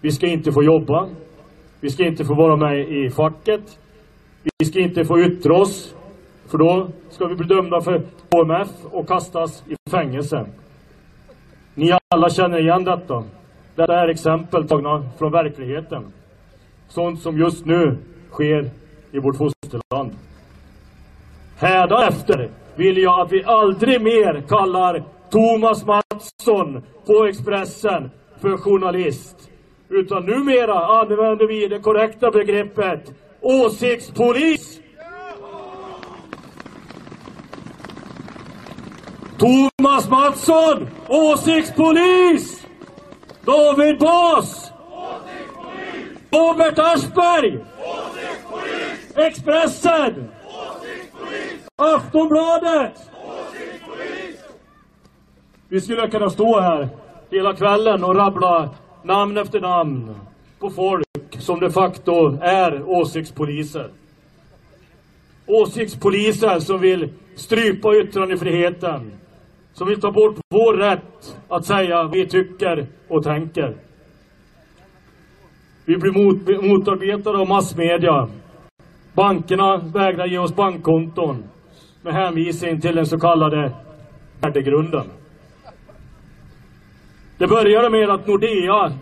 Vi 0.00 0.10
ska 0.10 0.26
inte 0.26 0.52
få 0.52 0.62
jobba. 0.62 1.08
Vi 1.80 1.90
ska 1.90 2.06
inte 2.06 2.24
få 2.24 2.34
vara 2.34 2.56
med 2.56 2.88
i 2.88 3.10
facket. 3.10 3.78
Vi 4.58 4.66
ska 4.66 4.80
inte 4.80 5.04
få 5.04 5.20
yttra 5.20 5.54
oss. 5.54 5.94
För 6.50 6.58
då 6.58 6.88
ska 7.10 7.26
vi 7.26 7.34
bli 7.34 7.46
dömda 7.46 7.80
för 7.80 8.02
HMF 8.30 8.68
och 8.84 9.08
kastas 9.08 9.64
i 9.68 9.90
fängelse. 9.90 10.46
Ni 11.74 11.98
alla 12.08 12.30
känner 12.30 12.60
igen 12.60 12.84
detta. 12.84 13.24
Detta 13.76 14.00
är 14.00 14.08
exempel 14.08 14.68
tagna 14.68 15.04
från 15.18 15.32
verkligheten. 15.32 16.12
Sånt 16.88 17.22
som 17.22 17.38
just 17.38 17.64
nu 17.64 17.98
sker 18.30 18.70
i 19.12 19.18
vårt 19.18 19.36
fosterland. 19.36 20.12
Hädanefter 21.58 22.50
vill 22.76 22.98
jag 22.98 23.20
att 23.20 23.32
vi 23.32 23.44
aldrig 23.44 24.02
mer 24.02 24.42
kallar 24.48 25.04
Thomas 25.30 25.84
Mattsson 25.86 26.82
på 27.06 27.24
Expressen 27.24 28.10
för 28.40 28.56
journalist. 28.56 29.50
Utan 29.88 30.26
numera 30.26 31.00
använder 31.00 31.46
vi 31.46 31.68
det 31.68 31.78
korrekta 31.78 32.30
begreppet 32.30 33.12
åsiktspolis. 33.40 34.80
Thomas 39.38 40.10
Mattsson, 40.10 40.88
åsiktspolis! 41.08 42.55
David 43.46 43.98
Bas! 43.98 44.72
Robert 46.30 46.78
Aschberg! 46.78 47.58
Expressen! 49.14 50.28
Aftonbladet! 51.76 53.10
Vi 55.68 55.80
skulle 55.80 56.08
kunna 56.08 56.30
stå 56.30 56.60
här 56.60 56.88
hela 57.30 57.54
kvällen 57.54 58.04
och 58.04 58.16
rabbla 58.16 58.70
namn 59.02 59.36
efter 59.36 59.60
namn 59.60 60.14
på 60.58 60.70
folk 60.70 61.06
som 61.38 61.60
de 61.60 61.70
facto 61.70 62.38
är 62.42 62.82
åsiktspoliser. 62.88 63.90
Åsiktspoliser 65.46 66.60
som 66.60 66.80
vill 66.80 67.08
strypa 67.36 67.96
yttrandefriheten 67.96 69.12
som 69.76 69.88
vill 69.88 70.00
ta 70.00 70.12
bort 70.12 70.36
vår 70.48 70.74
rätt 70.74 71.38
att 71.48 71.64
säga 71.64 72.02
vad 72.02 72.12
vi 72.12 72.26
tycker 72.26 72.86
och 73.08 73.22
tänker. 73.22 73.76
Vi 75.84 75.96
blir 75.96 76.12
mot, 76.12 76.64
motarbetade 76.64 77.38
av 77.38 77.48
massmedia. 77.48 78.28
Bankerna 79.14 79.76
vägrar 79.76 80.26
ge 80.26 80.38
oss 80.38 80.56
bankkonton 80.56 81.44
med 82.02 82.14
hänvisning 82.14 82.80
till 82.80 82.94
den 82.94 83.06
så 83.06 83.18
kallade 83.18 83.72
värdegrunden. 84.40 85.06
Det 87.38 87.46
började 87.46 87.90
med 87.90 88.10
att 88.10 88.26
Nordea 88.26 88.92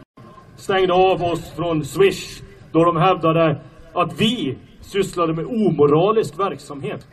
stängde 0.56 0.92
av 0.92 1.22
oss 1.22 1.54
från 1.56 1.84
Swish 1.84 2.42
då 2.72 2.84
de 2.84 2.96
hävdade 2.96 3.60
att 3.92 4.20
vi 4.20 4.58
sysslade 4.80 5.32
med 5.32 5.46
omoralisk 5.46 6.38
verksamhet. 6.38 7.06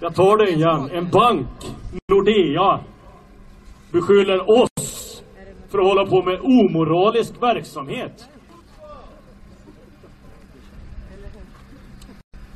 Jag 0.00 0.14
tar 0.14 0.36
det 0.36 0.50
igen. 0.50 0.90
En 0.92 1.10
bank, 1.10 1.48
Nordea, 2.12 2.80
beskyller 3.92 4.62
oss 4.62 5.22
för 5.70 5.78
att 5.78 5.86
hålla 5.86 6.06
på 6.06 6.22
med 6.22 6.40
omoralisk 6.40 7.42
verksamhet. 7.42 8.28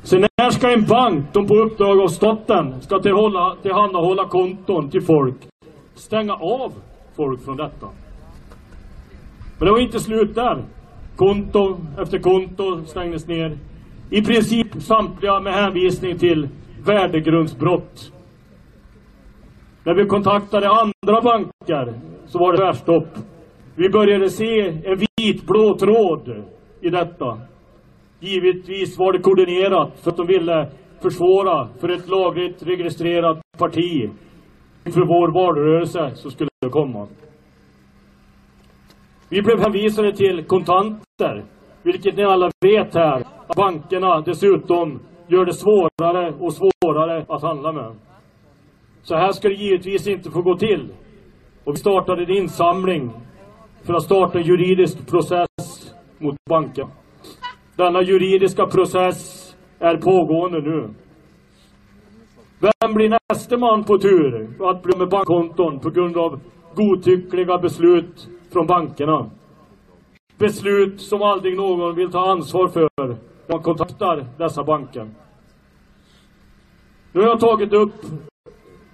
Så 0.03 0.17
när 0.17 0.49
ska 0.49 0.73
en 0.73 0.85
bank, 0.85 1.25
de 1.33 1.47
på 1.47 1.55
uppdrag 1.55 1.99
av 1.99 2.07
staten, 2.07 2.81
ska 2.81 2.99
tillhålla, 2.99 3.55
tillhandahålla 3.61 4.27
konton 4.27 4.89
till 4.89 5.01
folk, 5.01 5.37
stänga 5.95 6.33
av 6.33 6.73
folk 7.15 7.45
från 7.45 7.57
detta? 7.57 7.87
Men 9.59 9.65
det 9.65 9.71
var 9.71 9.79
inte 9.79 9.99
slut 9.99 10.35
där. 10.35 10.65
Konto 11.15 11.77
efter 12.01 12.19
konto 12.19 12.85
stängdes 12.85 13.27
ner. 13.27 13.57
I 14.09 14.21
princip 14.21 14.67
samtliga 14.81 15.39
med 15.39 15.53
hänvisning 15.53 16.17
till 16.17 16.49
värdegrundsbrott. 16.85 18.11
När 19.83 19.93
vi 19.93 20.05
kontaktade 20.05 20.69
andra 20.69 21.21
banker 21.21 21.99
så 22.25 22.39
var 22.39 22.51
det 22.51 22.57
tvärstopp. 22.57 23.07
Vi 23.75 23.89
började 23.89 24.29
se 24.29 24.59
en 24.85 24.99
vitblå 25.17 25.77
tråd 25.77 26.43
i 26.81 26.89
detta. 26.89 27.39
Givetvis 28.19 28.99
var 28.99 29.13
det 29.13 29.19
koordinerat 29.19 29.99
för 29.99 30.11
att 30.11 30.17
de 30.17 30.27
ville 30.27 30.69
försvåra 31.01 31.67
för 31.79 31.89
ett 31.89 32.09
lagligt 32.09 32.63
registrerat 32.63 33.41
parti 33.57 34.09
inför 34.85 35.01
vår 35.01 35.33
valrörelse 35.33 36.11
som 36.15 36.31
skulle 36.31 36.49
komma. 36.71 37.07
Vi 39.29 39.41
blev 39.41 39.59
hänvisade 39.59 40.15
till 40.15 40.43
kontanter, 40.47 41.43
vilket 41.83 42.17
ni 42.17 42.23
alla 42.23 42.49
vet 42.61 42.95
här, 42.95 43.23
att 43.47 43.55
bankerna 43.55 44.21
dessutom 44.21 44.99
gör 45.27 45.45
det 45.45 45.53
svårare 45.53 46.33
och 46.39 46.53
svårare 46.53 47.25
att 47.29 47.41
handla 47.41 47.71
med. 47.71 47.95
Så 49.03 49.15
här 49.15 49.31
ska 49.31 49.47
det 49.47 49.55
givetvis 49.55 50.07
inte 50.07 50.31
få 50.31 50.41
gå 50.41 50.57
till. 50.57 50.93
Och 51.63 51.73
vi 51.73 51.77
startade 51.77 52.23
en 52.23 52.37
insamling 52.37 53.11
för 53.85 53.93
att 53.93 54.03
starta 54.03 54.37
en 54.37 54.45
juridisk 54.45 55.09
process 55.09 55.93
mot 56.19 56.35
banken. 56.49 56.87
Denna 57.77 58.01
juridiska 58.01 58.65
process 58.65 59.49
är 59.79 59.97
pågående 59.97 60.61
nu. 60.61 60.93
Vem 62.59 62.93
blir 62.93 63.17
nästa 63.29 63.57
man 63.57 63.83
på 63.83 63.97
tur 63.97 64.55
att 64.69 64.83
bli 64.83 64.97
med 64.97 65.09
bankkonton 65.09 65.79
på 65.79 65.89
grund 65.89 66.17
av 66.17 66.39
godtyckliga 66.75 67.57
beslut 67.57 68.27
från 68.53 68.67
bankerna? 68.67 69.29
Beslut 70.37 71.01
som 71.01 71.21
aldrig 71.21 71.57
någon 71.57 71.95
vill 71.95 72.11
ta 72.11 72.31
ansvar 72.31 72.67
för 72.67 73.17
man 73.47 73.61
kontaktar 73.61 74.25
dessa 74.37 74.63
banker. 74.63 75.09
Nu 77.11 77.21
har 77.21 77.27
jag 77.27 77.39
tagit 77.39 77.73
upp 77.73 77.93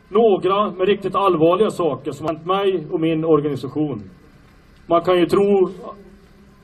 några 0.09 0.71
med 0.71 0.87
riktigt 0.87 1.15
allvarliga 1.15 1.69
saker 1.69 2.11
som 2.11 2.27
hänt 2.27 2.45
mig 2.45 2.87
och 2.91 2.99
min 2.99 3.25
organisation. 3.25 4.09
Man 4.87 5.01
kan 5.01 5.19
ju 5.19 5.25
tro, 5.25 5.69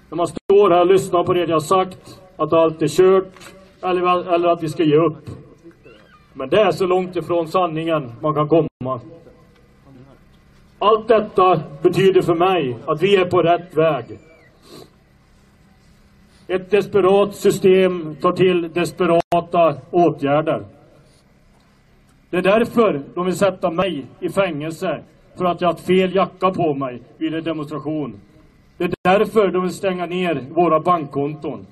när 0.10 0.16
man 0.16 0.28
står 0.28 0.70
här 0.70 0.82
och 0.82 0.88
lyssnar 0.88 1.24
på 1.24 1.34
det 1.34 1.50
jag 1.50 1.64
sagt, 1.64 2.22
att 2.38 2.54
allt 2.54 2.82
är 2.82 2.88
kört 2.88 3.34
eller, 3.82 4.34
eller 4.34 4.48
att 4.50 4.64
vi 4.64 4.70
ska 4.70 4.84
ge 4.84 4.98
upp. 4.98 5.30
Men 6.34 6.50
det 6.50 6.62
är 6.62 6.72
så 6.72 6.86
långt 6.86 7.16
ifrån 7.16 7.48
sanningen 7.48 8.12
man 8.22 8.34
kan 8.34 8.48
komma. 8.48 9.02
Allt 10.80 11.08
detta 11.08 11.62
betyder 11.82 12.22
för 12.22 12.36
mig 12.36 12.78
att 12.86 13.02
vi 13.02 13.16
är 13.16 13.26
på 13.26 13.42
rätt 13.42 13.78
väg. 13.78 14.20
Ett 16.48 16.72
desperat 16.72 17.36
system 17.36 18.16
tar 18.22 18.32
till 18.32 18.74
desperata 18.74 19.76
åtgärder. 19.92 20.66
Det 22.30 22.38
är 22.38 22.42
därför 22.42 23.04
de 23.16 23.26
vill 23.26 23.38
sätta 23.38 23.72
mig 23.72 24.06
i 24.20 24.30
fängelse 24.30 25.04
för 25.38 25.46
att 25.46 25.62
jag 25.62 25.68
haft 25.68 25.86
fel 25.86 26.16
jacka 26.16 26.52
på 26.52 26.74
mig 26.74 27.02
vid 27.18 27.34
en 27.34 27.44
demonstration. 27.44 28.20
Det 28.78 28.84
är 28.84 28.94
därför 29.04 29.48
de 29.48 29.64
vill 29.64 29.74
stänga 29.74 30.06
ner 30.06 30.46
våra 30.52 30.80
bankkonton. 30.80 31.66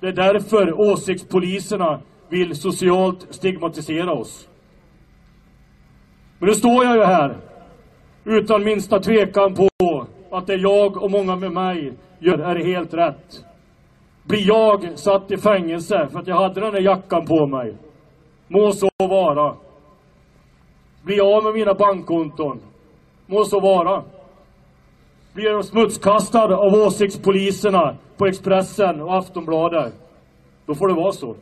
Det 0.00 0.08
är 0.08 0.12
därför 0.12 0.80
åsiktspoliserna 0.80 2.00
vill 2.28 2.56
socialt 2.56 3.26
stigmatisera 3.30 4.12
oss. 4.12 4.48
Men 6.38 6.48
nu 6.48 6.54
står 6.54 6.84
jag 6.84 6.96
ju 6.96 7.04
här 7.04 7.36
utan 8.24 8.64
minsta 8.64 9.00
tvekan 9.00 9.54
på 9.54 9.68
att 10.30 10.46
det 10.46 10.54
jag 10.54 11.02
och 11.02 11.10
många 11.10 11.36
med 11.36 11.52
mig 11.52 11.92
gör 12.18 12.38
är 12.38 12.64
helt 12.64 12.94
rätt. 12.94 13.44
Blir 14.24 14.48
jag 14.48 14.98
satt 14.98 15.30
i 15.30 15.36
fängelse 15.36 16.08
för 16.12 16.18
att 16.18 16.26
jag 16.26 16.36
hade 16.36 16.60
den 16.60 16.72
där 16.72 16.80
jackan 16.80 17.26
på 17.26 17.46
mig? 17.46 17.76
Må 18.48 18.72
så 18.72 18.88
vara. 18.98 19.56
Blir 21.02 21.16
jag 21.16 21.32
av 21.36 21.44
med 21.44 21.54
mina 21.54 21.74
bankkonton? 21.74 22.60
Må 23.26 23.44
så 23.44 23.60
vara. 23.60 24.02
Blir 25.32 25.44
jag 25.44 25.64
smutskastad 25.64 26.54
av 26.54 26.74
åsiktspoliserna 26.74 27.96
på 28.16 28.26
Expressen 28.26 29.00
och 29.00 29.16
Aftonbladet? 29.16 29.94
Då 30.66 30.74
får 30.74 30.88
det 30.88 30.94
vara 30.94 31.12
så. 31.12 31.36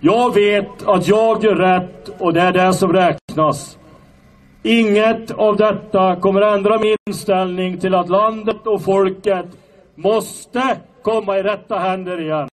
Jag 0.00 0.34
vet 0.34 0.88
att 0.88 1.08
jag 1.08 1.44
gör 1.44 1.54
rätt 1.54 2.08
och 2.20 2.32
det 2.32 2.40
är 2.40 2.52
det 2.52 2.72
som 2.72 2.92
räknas. 2.92 3.79
Inget 4.62 5.30
av 5.30 5.56
detta 5.56 6.16
kommer 6.16 6.42
ändra 6.42 6.78
min 6.78 6.96
inställning 7.08 7.78
till 7.78 7.94
att 7.94 8.08
landet 8.08 8.66
och 8.66 8.82
folket 8.82 9.46
måste 9.94 10.76
komma 11.02 11.38
i 11.38 11.42
rätta 11.42 11.78
händer 11.78 12.20
igen. 12.20 12.48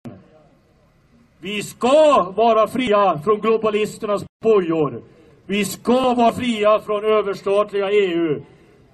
Vi 1.40 1.64
ska 1.64 2.24
vara 2.36 2.68
fria 2.68 3.20
från 3.24 3.40
globalisternas 3.42 4.26
bojor. 4.44 5.02
Vi 5.46 5.66
ska 5.66 6.14
vara 6.14 6.32
fria 6.32 6.80
från 6.80 7.06
överstatliga 7.06 7.92
EU. 7.92 8.42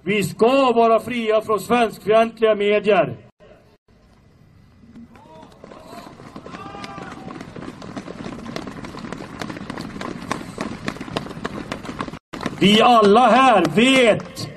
Vi 0.02 0.22
ska 0.22 0.72
vara 0.72 1.00
fria 1.00 1.40
från 1.40 1.60
svenskfientliga 1.60 2.54
medier. 2.54 3.16
Vi 12.62 12.80
alla 12.82 13.20
här 13.20 13.64
vet 13.76 14.48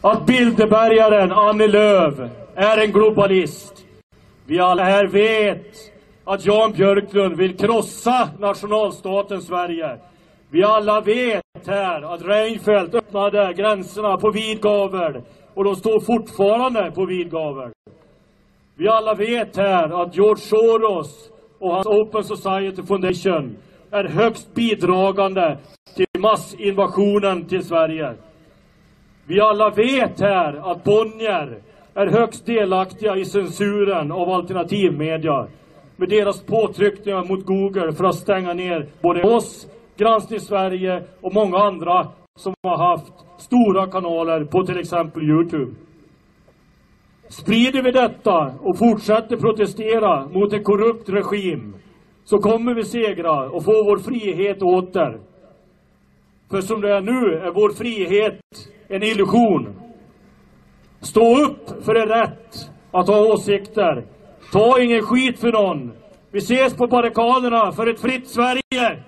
att 0.00 0.26
Bilderbergaren 0.26 1.32
Annie 1.32 1.68
Lööf 1.68 2.14
är 2.54 2.78
en 2.78 2.92
globalist. 2.92 3.86
Vi 4.46 4.60
alla 4.60 4.84
här 4.84 5.06
vet 5.06 5.66
att 6.24 6.46
Jan 6.46 6.72
Björklund 6.72 7.36
vill 7.36 7.56
krossa 7.56 8.28
nationalstaten 8.38 9.42
Sverige. 9.42 9.98
Vi 10.50 10.64
alla 10.64 11.00
vet 11.00 11.66
här 11.66 12.14
att 12.14 12.22
Reinfeldt 12.22 12.94
öppnade 12.94 13.52
gränserna 13.52 14.16
på 14.16 14.30
vid 14.30 14.60
gavel 14.60 15.22
och 15.54 15.64
de 15.64 15.76
står 15.76 16.00
fortfarande 16.00 16.90
på 16.94 17.06
vid 17.06 17.30
gavel. 17.30 17.70
Vi 18.76 18.88
alla 18.88 19.14
vet 19.14 19.56
här 19.56 20.02
att 20.02 20.16
George 20.16 20.42
Soros 20.42 21.30
och 21.58 21.74
hans 21.74 21.86
Open 21.86 22.24
Society 22.24 22.82
Foundation 22.82 23.56
är 23.90 24.04
högst 24.04 24.54
bidragande 24.54 25.58
till 25.94 26.20
massinvasionen 26.20 27.44
till 27.44 27.64
Sverige. 27.64 28.14
Vi 29.26 29.40
alla 29.40 29.70
vet 29.70 30.20
här 30.20 30.70
att 30.70 30.84
Bonnier 30.84 31.58
är 31.94 32.06
högst 32.06 32.46
delaktiga 32.46 33.16
i 33.16 33.24
censuren 33.24 34.12
av 34.12 34.30
alternativmedia 34.30 35.46
med 35.96 36.08
deras 36.08 36.40
påtryckningar 36.40 37.24
mot 37.24 37.46
Google 37.46 37.92
för 37.92 38.04
att 38.04 38.14
stänga 38.14 38.52
ner 38.54 38.86
både 39.00 39.22
oss, 39.22 39.66
Granskning 39.96 40.40
Sverige 40.40 41.02
och 41.20 41.34
många 41.34 41.58
andra 41.58 42.08
som 42.36 42.54
har 42.62 42.78
haft 42.90 43.12
stora 43.38 43.86
kanaler 43.86 44.44
på 44.44 44.66
till 44.66 44.78
exempel 44.78 45.22
Youtube. 45.22 45.74
Sprider 47.28 47.82
vi 47.82 47.90
detta 47.90 48.54
och 48.60 48.78
fortsätter 48.78 49.36
protestera 49.36 50.26
mot 50.26 50.52
en 50.52 50.64
korrupt 50.64 51.08
regim 51.08 51.74
så 52.30 52.38
kommer 52.38 52.74
vi 52.74 52.84
segra 52.84 53.50
och 53.50 53.64
få 53.64 53.84
vår 53.84 53.98
frihet 53.98 54.62
åter. 54.62 55.20
För 56.50 56.60
som 56.60 56.80
det 56.80 56.92
är 56.96 57.00
nu 57.00 57.34
är 57.46 57.52
vår 57.52 57.70
frihet 57.70 58.40
en 58.88 59.02
illusion. 59.02 59.80
Stå 61.00 61.44
upp 61.44 61.84
för 61.84 61.96
er 61.96 62.06
rätt 62.06 62.70
att 62.90 63.08
ha 63.08 63.32
åsikter. 63.32 64.06
Ta 64.52 64.82
ingen 64.82 65.02
skit 65.02 65.40
för 65.40 65.52
någon. 65.52 65.92
Vi 66.30 66.38
ses 66.38 66.76
på 66.76 66.86
barrikaderna 66.86 67.72
för 67.72 67.86
ett 67.86 68.00
fritt 68.00 68.28
Sverige. 68.28 69.04